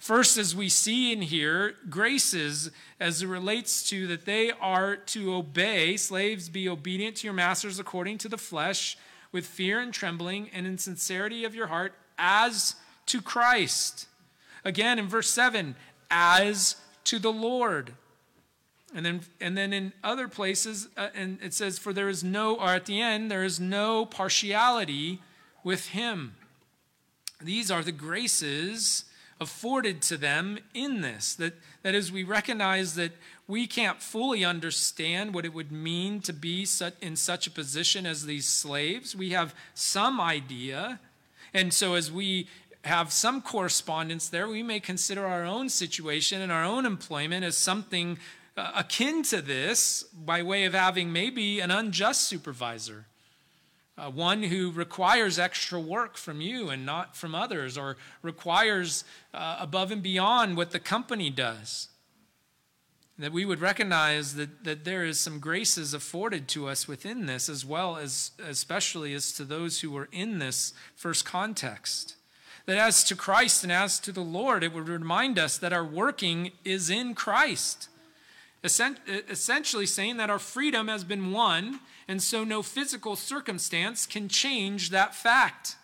[0.02, 5.36] First, as we see in here, graces as it relates to that they are to
[5.36, 8.98] obey, slaves, be obedient to your masters according to the flesh,
[9.32, 14.08] with fear and trembling, and in sincerity of your heart, as to Christ.
[14.66, 15.76] Again, in verse 7,
[16.10, 17.94] as to the Lord.
[18.96, 22.56] And then, and then in other places, uh, and it says, For there is no,
[22.56, 25.22] or at the end, there is no partiality
[25.64, 26.38] with him.
[27.40, 29.06] These are the graces
[29.42, 31.34] afforded to them in this.
[31.34, 33.12] That, that is, we recognize that
[33.48, 38.06] we can't fully understand what it would mean to be such, in such a position
[38.06, 39.16] as these slaves.
[39.16, 41.00] We have some idea.
[41.54, 42.48] And so, as we
[42.86, 47.58] have some correspondence there, we may consider our own situation and our own employment as
[47.58, 48.20] something
[48.56, 53.06] uh, akin to this by way of having maybe an unjust supervisor,
[53.98, 59.58] uh, one who requires extra work from you and not from others, or requires uh,
[59.60, 61.90] above and beyond what the company does.
[63.20, 67.50] That we would recognize that, that there is some graces afforded to us within this,
[67.50, 72.16] as well as, especially as to those who were in this first context
[72.66, 75.84] that as to Christ and as to the Lord, it would remind us that our
[75.84, 77.90] working is in Christ
[78.64, 84.90] essentially saying that our freedom has been won, and so no physical circumstance can change
[84.90, 85.78] that fact.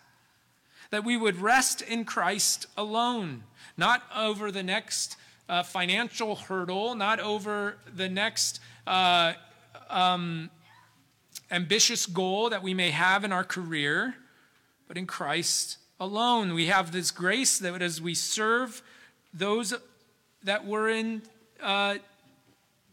[0.89, 3.43] that we would rest in Christ alone,
[3.75, 5.17] not over the next
[5.49, 9.33] uh, financial hurdle, not over the next uh,
[9.89, 10.49] um,
[11.51, 14.15] ambitious goal that we may have in our career,
[14.87, 16.53] but in Christ alone.
[16.53, 18.81] We have this grace that as we serve
[19.33, 19.73] those
[20.43, 21.21] that we're in
[21.61, 21.95] uh,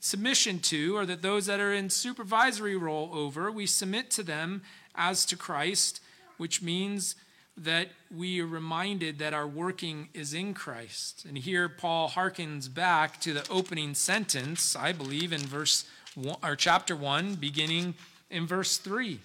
[0.05, 4.61] submission to, or that those that are in supervisory role over, we submit to them
[4.95, 5.99] as to Christ,
[6.37, 7.15] which means
[7.57, 11.25] that we are reminded that our working is in Christ.
[11.27, 16.55] And here Paul harkens back to the opening sentence, I believe, in verse one, or
[16.55, 17.95] chapter 1, beginning
[18.29, 19.21] in verse 3,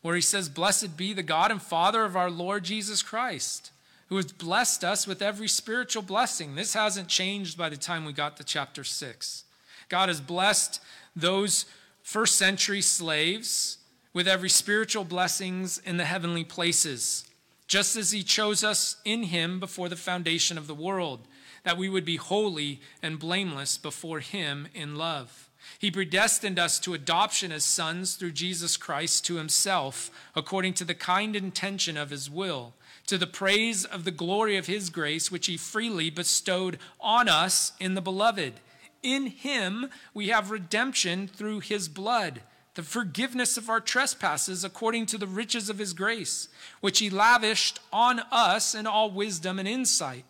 [0.00, 3.72] where he says, Blessed be the God and Father of our Lord Jesus Christ,
[4.08, 6.54] who has blessed us with every spiritual blessing.
[6.54, 9.44] This hasn't changed by the time we got to chapter 6.
[9.88, 10.80] God has blessed
[11.14, 11.66] those
[12.02, 13.78] first century slaves
[14.14, 17.28] with every spiritual blessings in the heavenly places,
[17.66, 21.20] just as he chose us in him before the foundation of the world,
[21.64, 25.50] that we would be holy and blameless before him in love.
[25.78, 30.94] He predestined us to adoption as sons through Jesus Christ to himself, according to the
[30.94, 32.72] kind intention of his will,
[33.08, 37.72] to the praise of the glory of his grace, which he freely bestowed on us
[37.80, 38.54] in the beloved.
[39.02, 42.42] In him we have redemption through his blood
[42.78, 46.46] the forgiveness of our trespasses according to the riches of his grace,
[46.80, 50.24] which he lavished on us in all wisdom and insight.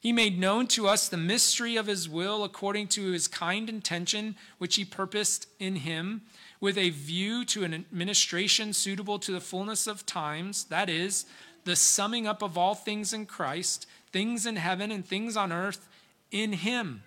[0.00, 4.34] He made known to us the mystery of his will according to his kind intention,
[4.56, 6.22] which he purposed in him,
[6.58, 11.26] with a view to an administration suitable to the fullness of times, that is,
[11.70, 15.88] the summing up of all things in Christ, things in heaven and things on earth,
[16.32, 17.04] in him.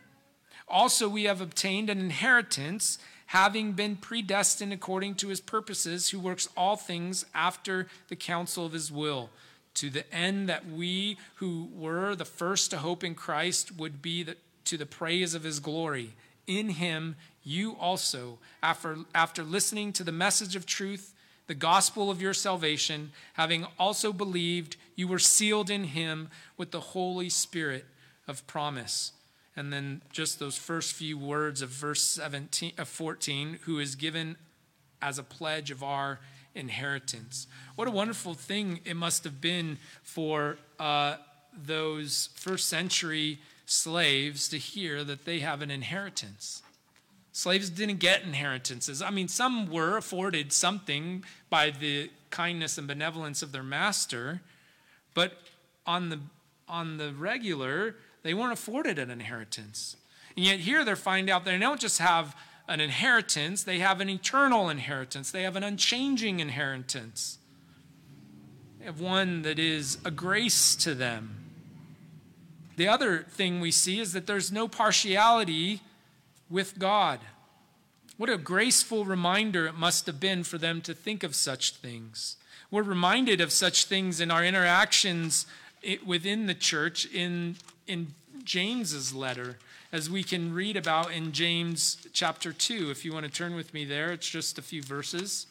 [0.70, 2.98] Also, we have obtained an inheritance
[3.28, 8.72] having been predestined according to his purposes, who works all things after the counsel of
[8.72, 9.30] his will,
[9.74, 14.24] to the end that we who were the first to hope in Christ would be
[14.24, 16.14] the, to the praise of his glory.
[16.48, 21.13] In him, you also, after, after listening to the message of truth,
[21.48, 26.80] the gospel of your salvation, having also believed, you were sealed in him with the
[26.80, 27.86] Holy Spirit
[28.28, 29.12] of promise.
[29.56, 34.38] And then just those first few words of verse 17 of 14 who is given
[35.02, 36.20] as a pledge of our
[36.56, 37.48] inheritance.
[37.76, 41.18] What a wonderful thing it must have been for uh,
[41.56, 46.63] those first century slaves to hear that they have an inheritance
[47.34, 53.42] slaves didn't get inheritances i mean some were afforded something by the kindness and benevolence
[53.42, 54.42] of their master
[55.14, 55.34] but
[55.86, 56.20] on the
[56.68, 59.98] on the regular they weren't afforded an inheritance.
[60.36, 62.36] And yet here they're finding out they don't just have
[62.68, 65.32] an inheritance, they have an eternal inheritance.
[65.32, 67.38] They have an unchanging inheritance.
[68.80, 71.36] They have one that is a grace to them.
[72.78, 75.82] The other thing we see is that there's no partiality
[76.50, 77.20] with God.
[78.18, 82.38] What a graceful reminder it must have been for them to think of such things.
[82.70, 85.46] We're reminded of such things in our interactions
[86.06, 88.14] within the church in in
[88.44, 89.58] James's letter,
[89.92, 92.90] as we can read about in James chapter 2.
[92.92, 95.48] If you want to turn with me there, it's just a few verses.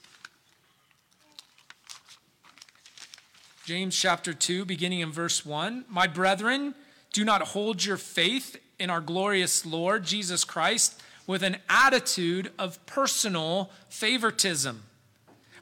[3.64, 5.84] James chapter 2, beginning in verse 1.
[5.88, 6.74] My brethren,
[7.12, 12.84] do not hold your faith in our glorious Lord Jesus Christ with an attitude of
[12.84, 14.82] personal favoritism.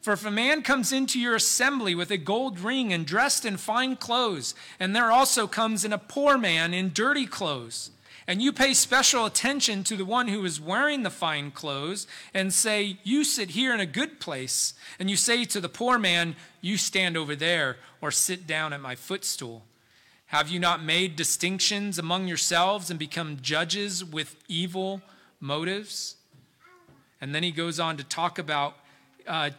[0.00, 3.58] For if a man comes into your assembly with a gold ring and dressed in
[3.58, 7.90] fine clothes, and there also comes in a poor man in dirty clothes,
[8.26, 12.54] and you pay special attention to the one who is wearing the fine clothes, and
[12.54, 16.36] say, You sit here in a good place, and you say to the poor man,
[16.62, 19.64] You stand over there, or sit down at my footstool.
[20.30, 25.02] Have you not made distinctions among yourselves and become judges with evil
[25.38, 26.16] motives?
[27.20, 28.74] And then he goes on to talk about.
[29.26, 29.50] Uh,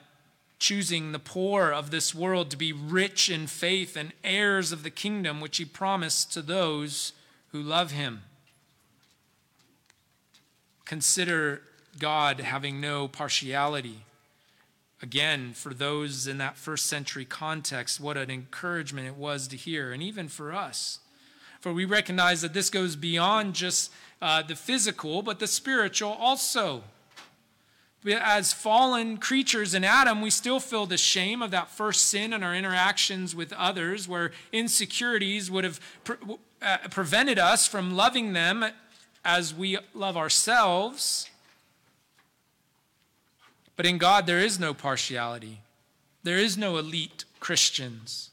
[0.62, 4.92] choosing the poor of this world to be rich in faith and heirs of the
[4.92, 7.14] kingdom which he promised to those
[7.52, 8.22] who love him.
[10.86, 11.64] Consider
[11.98, 14.04] God having no partiality.
[15.02, 19.92] Again, for those in that first century context, what an encouragement it was to hear,
[19.92, 21.00] and even for us.
[21.60, 23.92] For we recognize that this goes beyond just
[24.22, 26.84] uh, the physical, but the spiritual also
[28.10, 32.44] as fallen creatures in Adam, we still feel the shame of that first sin in
[32.44, 36.16] our interactions with others, where insecurities would have pre-
[36.62, 38.66] uh, prevented us from loving them
[39.24, 41.30] as we love ourselves.
[43.76, 45.62] But in God, there is no partiality,
[46.24, 48.30] there is no elite Christians.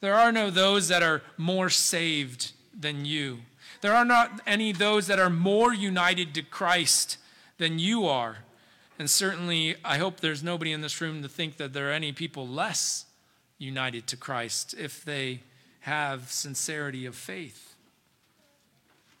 [0.00, 3.38] There are no those that are more saved than you.
[3.82, 7.18] There are not any those that are more united to Christ
[7.58, 8.38] than you are.
[8.98, 12.12] And certainly, I hope there's nobody in this room to think that there are any
[12.12, 13.06] people less
[13.58, 15.40] united to Christ if they
[15.80, 17.74] have sincerity of faith.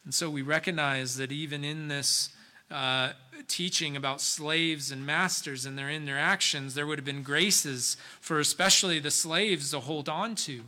[0.04, 2.30] And so we recognize that even in this
[2.70, 3.12] uh,
[3.48, 8.98] teaching about slaves and masters and their interactions, there would have been graces for especially
[8.98, 10.62] the slaves to hold on to.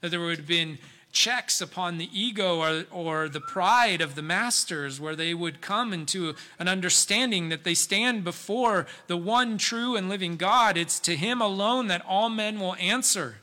[0.00, 0.78] That there would have been
[1.14, 5.92] checks upon the ego or, or the pride of the masters, where they would come
[5.92, 10.76] into an understanding that they stand before the one true and living God.
[10.76, 13.36] It's to Him alone that all men will answer,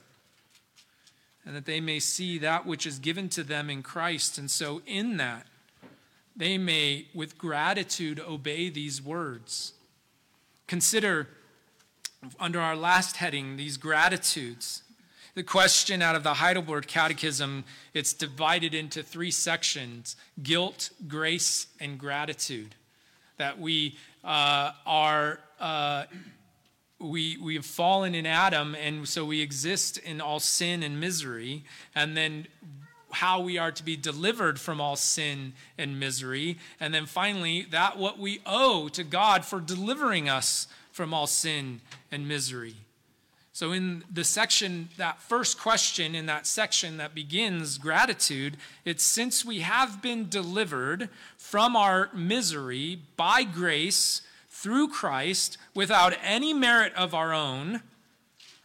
[1.45, 4.37] and that they may see that which is given to them in Christ.
[4.37, 5.47] And so, in that,
[6.35, 9.73] they may, with gratitude, obey these words.
[10.67, 11.27] Consider
[12.39, 14.83] under our last heading these gratitudes.
[15.33, 17.63] The question out of the Heidelberg Catechism,
[17.93, 22.75] it's divided into three sections guilt, grace, and gratitude.
[23.37, 25.39] That we uh, are.
[25.59, 26.05] Uh,
[26.99, 31.63] we, we have fallen in Adam, and so we exist in all sin and misery.
[31.95, 32.45] And then
[33.11, 36.57] how we are to be delivered from all sin and misery.
[36.79, 41.81] And then finally, that what we owe to God for delivering us from all sin
[42.11, 42.75] and misery.
[43.53, 48.55] So, in the section, that first question in that section that begins gratitude,
[48.85, 56.53] it's since we have been delivered from our misery by grace through Christ without any
[56.53, 57.81] merit of our own,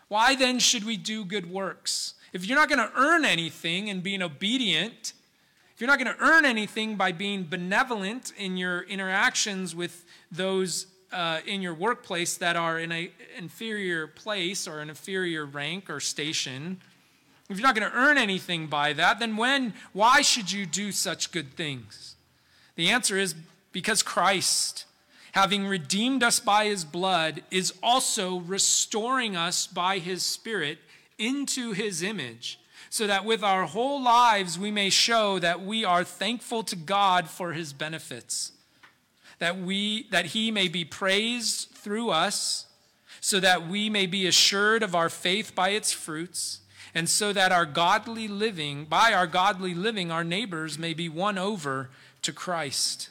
[0.08, 2.14] why then should we do good works?
[2.36, 5.14] If you're not going to earn anything in being obedient,
[5.74, 10.86] if you're not going to earn anything by being benevolent in your interactions with those
[11.12, 13.08] uh, in your workplace that are in an
[13.38, 16.78] inferior place or an inferior rank or station,
[17.48, 20.92] if you're not going to earn anything by that, then when, why should you do
[20.92, 22.16] such good things?
[22.74, 23.34] The answer is
[23.72, 24.84] because Christ,
[25.32, 30.80] having redeemed us by his blood, is also restoring us by his Spirit
[31.18, 32.60] into his image,
[32.90, 37.28] so that with our whole lives we may show that we are thankful to God
[37.28, 38.52] for his benefits
[39.38, 42.66] that we that he may be praised through us
[43.20, 46.60] so that we may be assured of our faith by its fruits
[46.94, 51.36] and so that our godly living by our godly living our neighbors may be won
[51.36, 51.90] over
[52.22, 53.10] to Christ.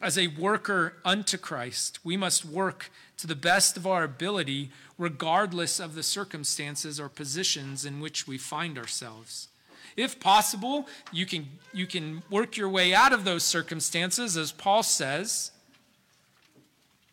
[0.00, 4.70] As a worker unto Christ we must work to the best of our ability
[5.02, 9.48] regardless of the circumstances or positions in which we find ourselves
[9.96, 14.82] if possible, you can, you can work your way out of those circumstances, as Paul
[14.82, 15.50] says.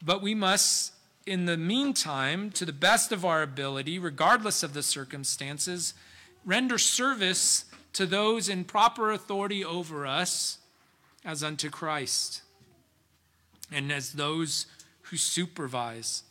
[0.03, 0.93] But we must,
[1.25, 5.93] in the meantime, to the best of our ability, regardless of the circumstances,
[6.45, 10.59] render service to those in proper authority over us
[11.25, 12.43] as unto Christ
[13.71, 14.67] and as those
[15.03, 16.23] who supervise.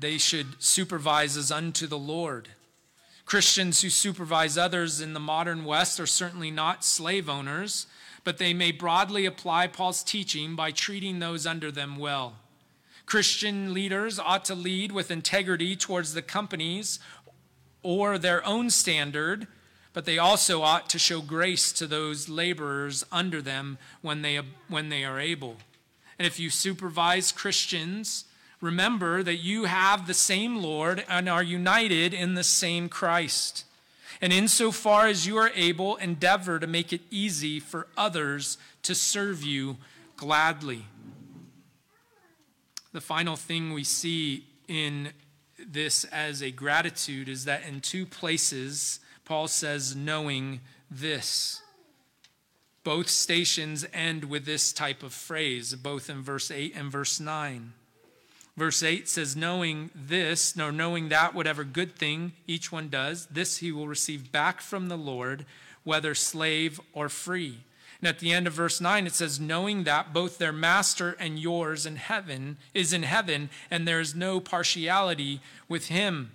[0.00, 2.48] They should supervise as unto the Lord.
[3.24, 7.86] Christians who supervise others in the modern West are certainly not slave owners,
[8.24, 12.34] but they may broadly apply Paul's teaching by treating those under them well.
[13.06, 16.98] Christian leaders ought to lead with integrity towards the companies
[17.82, 19.46] or their own standard,
[19.92, 24.88] but they also ought to show grace to those laborers under them when they, when
[24.88, 25.56] they are able.
[26.18, 28.24] And if you supervise Christians,
[28.62, 33.64] remember that you have the same Lord and are united in the same Christ.
[34.22, 39.42] And insofar as you are able, endeavor to make it easy for others to serve
[39.42, 39.78] you
[40.16, 40.86] gladly.
[42.92, 45.12] The final thing we see in
[45.58, 51.62] this as a gratitude is that in two places, Paul says, knowing this.
[52.84, 57.72] Both stations end with this type of phrase, both in verse 8 and verse 9.
[58.56, 63.58] Verse 8 says, Knowing this, nor knowing that, whatever good thing each one does, this
[63.58, 65.46] he will receive back from the Lord,
[65.84, 67.60] whether slave or free.
[68.00, 71.38] And at the end of verse 9, it says, Knowing that both their master and
[71.38, 76.32] yours in heaven is in heaven, and there is no partiality with him.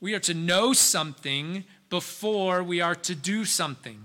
[0.00, 4.04] We are to know something before we are to do something.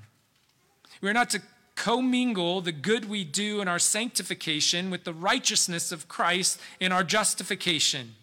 [1.01, 1.41] We are not to
[1.75, 7.03] commingle the good we do in our sanctification with the righteousness of Christ in our
[7.03, 8.15] justification.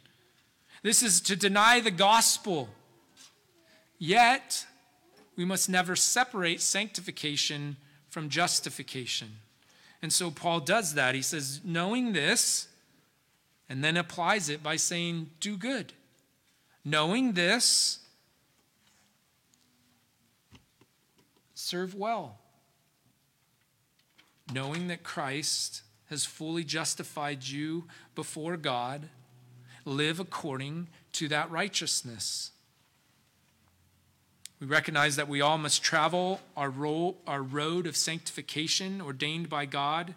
[0.82, 2.68] This is to deny the gospel.
[3.98, 4.66] Yet,
[5.36, 7.76] we must never separate sanctification
[8.08, 9.28] from justification.
[10.02, 11.14] And so Paul does that.
[11.14, 12.68] He says, knowing this,
[13.68, 15.92] and then applies it by saying, do good.
[16.84, 18.00] Knowing this,
[21.54, 22.39] serve well.
[24.52, 27.84] Knowing that Christ has fully justified you
[28.14, 29.08] before God,
[29.84, 32.50] live according to that righteousness.
[34.60, 39.66] We recognize that we all must travel our, role, our road of sanctification ordained by
[39.66, 40.14] God,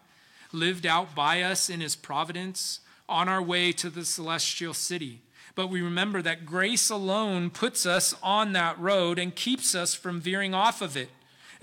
[0.52, 5.22] lived out by us in His providence, on our way to the celestial city.
[5.56, 10.20] But we remember that grace alone puts us on that road and keeps us from
[10.20, 11.10] veering off of it.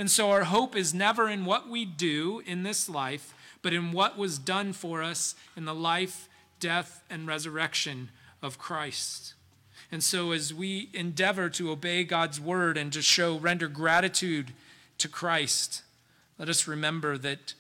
[0.01, 3.93] And so our hope is never in what we do in this life, but in
[3.93, 6.27] what was done for us in the life,
[6.59, 8.09] death, and resurrection
[8.41, 9.35] of Christ.
[9.93, 14.55] And so, as we endeavor to obey God's word and to show, render gratitude
[14.97, 15.83] to Christ,
[16.39, 17.53] let us remember that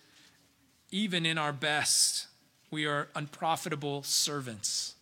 [0.90, 2.26] even in our best,
[2.70, 4.94] we are unprofitable servants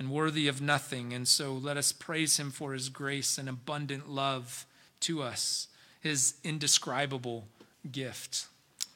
[0.00, 1.12] and worthy of nothing.
[1.12, 4.66] And so, let us praise Him for His grace and abundant love
[5.02, 5.68] to us,
[6.02, 7.44] His indescribable
[7.90, 8.46] gift.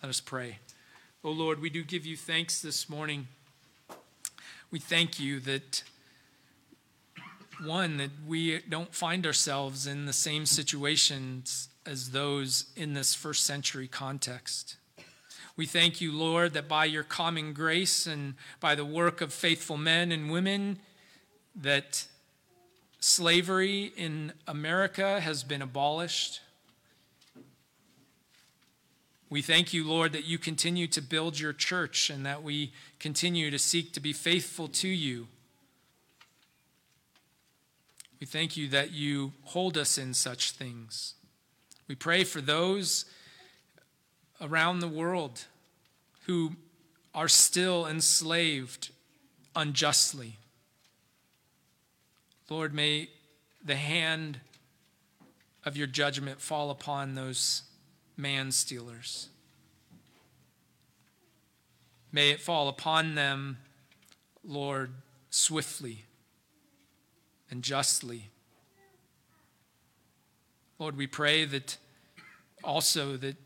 [0.02, 0.58] Let us pray.
[1.24, 3.28] Oh Lord, we do give you thanks this morning.
[4.70, 5.82] We thank you that
[7.64, 13.44] one, that we don't find ourselves in the same situations as those in this first
[13.44, 14.76] century context.
[15.56, 19.78] We thank you, Lord, that by your common grace and by the work of faithful
[19.78, 20.80] men and women,
[21.54, 22.06] that
[23.00, 26.40] slavery in America has been abolished.
[29.28, 33.50] We thank you, Lord, that you continue to build your church and that we continue
[33.50, 35.26] to seek to be faithful to you
[38.20, 41.14] we thank you that you hold us in such things.
[41.86, 43.04] We pray for those
[44.40, 45.44] around the world
[46.24, 46.52] who
[47.14, 48.90] are still enslaved
[49.54, 50.38] unjustly.
[52.48, 53.10] Lord, may
[53.64, 54.40] the hand
[55.64, 57.62] of your judgment fall upon those
[58.16, 59.28] man stealers.
[62.12, 63.58] May it fall upon them,
[64.42, 64.92] Lord,
[65.28, 66.04] swiftly
[67.50, 68.30] and justly.
[70.78, 71.76] Lord, we pray that
[72.64, 73.36] also that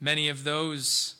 [0.00, 1.16] many of those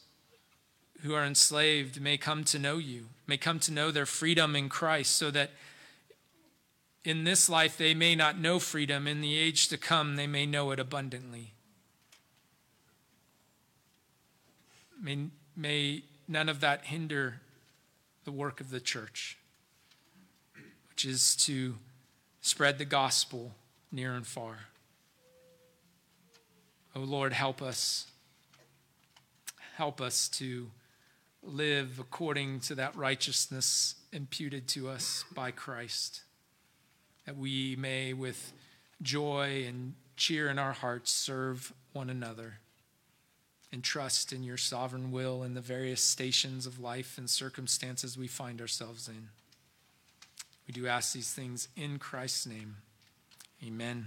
[1.03, 4.69] who are enslaved may come to know you, may come to know their freedom in
[4.69, 5.51] Christ, so that
[7.03, 10.45] in this life they may not know freedom, in the age to come they may
[10.45, 11.54] know it abundantly.
[15.05, 17.43] May, may none of that hinder
[18.25, 19.37] the work of the church,
[20.89, 21.75] which is to
[22.41, 23.53] spread the gospel
[23.93, 24.61] near and far.
[26.97, 28.07] Oh Lord, help us.
[29.77, 30.71] Help us to
[31.43, 36.23] live according to that righteousness imputed to us by Christ,
[37.27, 38.55] that we may, with
[39.03, 42.61] joy and cheer in our hearts, serve one another
[43.75, 48.29] and trust in your sovereign will in the various stations of life and circumstances we
[48.29, 49.29] find ourselves in.
[50.69, 52.77] We do ask these things in Christ's name.
[53.67, 54.07] Amen.